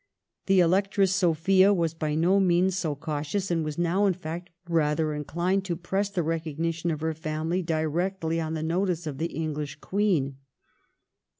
The 0.47 0.61
Electress 0.61 1.13
Sophia 1.13 1.71
was 1.75 1.93
by 1.93 2.15
no 2.15 2.39
means 2.39 2.75
so 2.75 2.95
cautious, 2.95 3.51
and 3.51 3.63
was 3.63 3.77
now, 3.77 4.07
in 4.07 4.15
fact, 4.15 4.49
rather 4.67 5.13
inclined 5.13 5.63
to 5.65 5.75
press 5.75 6.09
the 6.09 6.23
recognition 6.23 6.89
of 6.89 7.01
her 7.01 7.13
family 7.13 7.61
directly 7.61 8.41
on 8.41 8.55
the 8.55 8.63
notice 8.63 9.05
of 9.05 9.19
the 9.19 9.27
English 9.27 9.75
Queen. 9.79 10.37